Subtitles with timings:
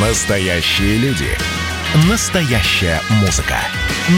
[0.00, 1.26] Настоящие люди.
[2.08, 3.56] Настоящая музыка.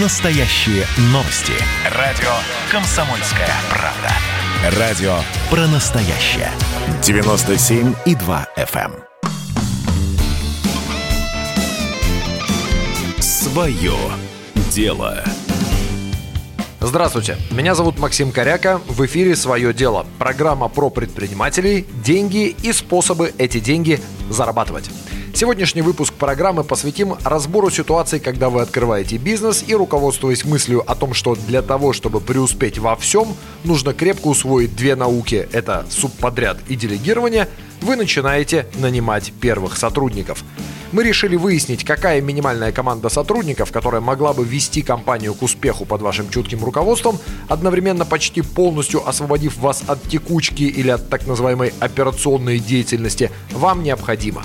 [0.02, 1.54] Настоящие новости.
[1.96, 2.28] Радио
[2.70, 4.78] «Комсомольская правда».
[4.78, 5.14] Радио
[5.48, 6.50] про настоящее.
[7.00, 8.92] 97,2 FM.
[13.22, 13.94] Свое
[14.72, 15.24] дело.
[16.80, 23.32] Здравствуйте, меня зовут Максим Коряка, в эфире «Свое дело»– программа про предпринимателей, деньги и способы
[23.38, 24.90] эти деньги зарабатывать.
[25.40, 31.14] Сегодняшний выпуск программы посвятим разбору ситуации, когда вы открываете бизнес и, руководствуясь мыслью о том,
[31.14, 33.28] что для того, чтобы преуспеть во всем,
[33.64, 37.48] нужно крепко усвоить две науки– это субподряд и делегирование,
[37.80, 40.44] вы начинаете нанимать первых сотрудников–
[40.92, 46.02] мы решили выяснить, какая минимальная команда сотрудников, которая могла бы вести компанию к успеху под
[46.02, 52.58] вашим чутким руководством, одновременно почти полностью освободив вас от текучки или от так называемой операционной
[52.58, 54.42] деятельности, вам необходимо.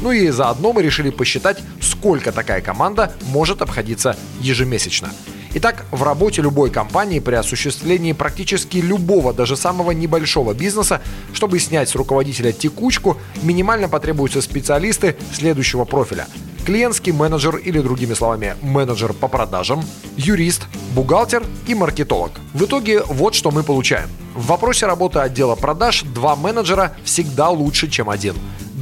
[0.00, 5.10] Ну и заодно мы решили посчитать, сколько такая команда может обходиться ежемесячно.
[5.54, 11.00] Итак, в работе любой компании при осуществлении практически любого, даже самого небольшого бизнеса,
[11.32, 16.26] чтобы снять с руководителя текучку, минимально потребуются специалисты следующего профиля
[16.68, 19.82] клиентский менеджер или, другими словами, менеджер по продажам,
[20.18, 22.32] юрист, бухгалтер и маркетолог.
[22.52, 24.10] В итоге вот что мы получаем.
[24.34, 28.34] В вопросе работы отдела продаж два менеджера всегда лучше, чем один.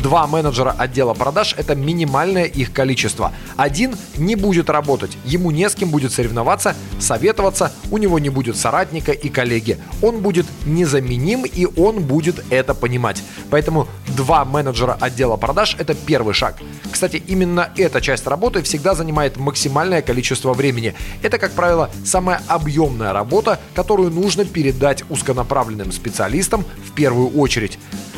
[0.06, 3.32] Два менеджера отдела продаж– это минимальное их количество.
[3.56, 8.56] Один не будет работать, ему не с кем будет соревноваться, советоваться, у него не будет
[8.56, 9.78] соратника и коллеги.
[10.02, 13.20] Он будет незаменим и он будет это понимать.
[13.50, 16.54] Поэтому два менеджера отдела продаж– это первый шаг.
[16.92, 20.94] Кстати, именно эта часть работы всегда занимает максимальное количество времени.
[21.22, 27.76] Это, как правило, самая объемная работа, которую нужно передать узконаправленным специалистам в первую очередь.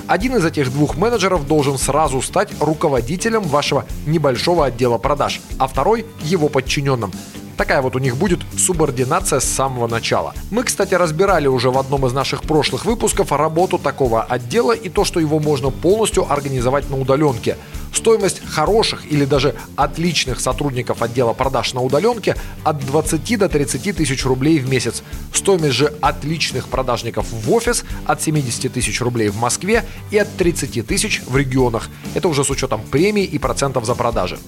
[0.08, 6.06] Один из этих двух менеджеров должен сразу стать руководителем вашего небольшого отдела продаж, а второй–
[6.22, 7.12] его подчиненным.
[7.58, 10.32] Такая вот у них будет субординация с самого начала.
[10.52, 15.04] Мы, кстати, разбирали уже в одном из наших прошлых выпусков работу такого отдела и то,
[15.04, 17.56] что его можно полностью организовать на удаленке–
[17.92, 24.24] Стоимость хороших или даже отличных сотрудников отдела продаж на удаленке от 20 до 30 тысяч
[24.24, 25.02] рублей в месяц.
[25.32, 30.86] Стоимость же отличных продажников в офис от 70 тысяч рублей в Москве и от 30
[30.86, 31.88] тысяч в регионах.
[32.14, 34.38] Это уже с учетом премий и процентов за продажи.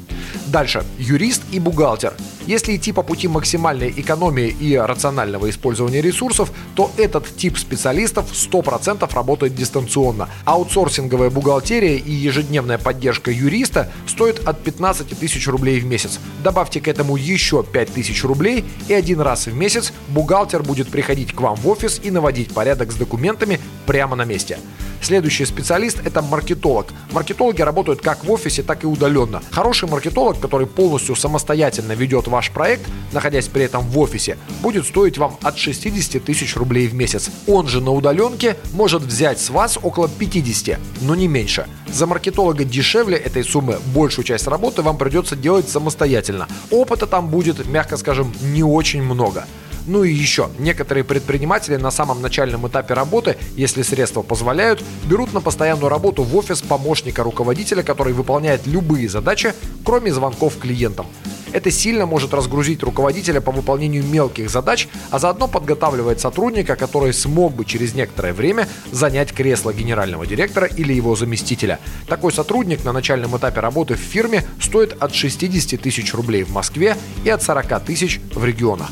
[0.50, 0.84] Дальше.
[0.98, 2.14] Юрист и бухгалтер.
[2.44, 9.08] Если идти по пути максимальной экономии и рационального использования ресурсов, то этот тип специалистов 100%
[9.14, 10.28] работает дистанционно.
[10.44, 16.18] Аутсорсинговая бухгалтерия и ежедневная поддержка юриста стоит от 15 тысяч рублей в месяц.
[16.42, 21.32] Добавьте к этому еще 5 тысяч рублей, и один раз в месяц бухгалтер будет приходить
[21.32, 24.58] к вам в офис и наводить порядок с документами прямо на месте.
[25.02, 26.88] Следующий специалист– это маркетолог.
[27.12, 29.42] Маркетологи работают как в офисе, так и удаленно.
[29.50, 35.18] Хороший маркетолог, который полностью самостоятельно ведет ваш проект, находясь при этом в офисе, будет стоить
[35.18, 37.30] вам от 60 тысяч рублей в месяц.
[37.46, 41.66] Он же на удаленке может взять с вас около 50, но не меньше.
[41.88, 46.46] За маркетолога дешевле этой суммы большую часть работы вам придется делать самостоятельно.
[46.70, 49.46] Опыта там будет, мягко скажем, не очень много.
[49.86, 55.40] Ну и еще, некоторые предприниматели на самом начальном этапе работы, если средства позволяют, берут на
[55.40, 59.54] постоянную работу в офис помощника руководителя, который выполняет любые задачи,
[59.84, 61.06] кроме звонков клиентам.
[61.52, 67.54] Это сильно может разгрузить руководителя по выполнению мелких задач, а заодно подготавливает сотрудника, который смог
[67.54, 71.80] бы через некоторое время занять кресло генерального директора или его заместителя.
[72.06, 76.96] Такой сотрудник на начальном этапе работы в фирме стоит от 60 тысяч рублей в Москве
[77.24, 78.90] и от 40 тысяч в регионах.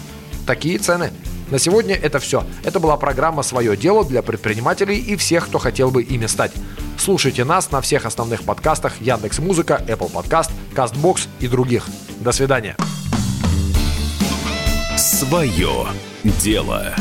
[0.49, 1.13] Такие цены.
[1.51, 2.43] На сегодня это все.
[2.65, 6.53] Это была программа «Свое дело» для предпринимателей и всех, кто хотел бы ими стать.
[6.97, 11.85] Слушайте нас на всех основных подкастах Яндекс Музыка, Apple Podcast, CastBox и других.
[12.21, 12.77] До свидания.
[14.97, 15.87] Свое
[16.25, 16.95] дело.